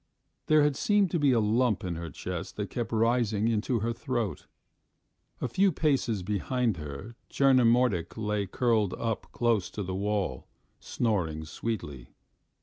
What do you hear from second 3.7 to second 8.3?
her throat.... A few paces behind her Tchernomordik